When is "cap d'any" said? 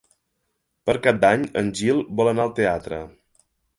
1.07-1.43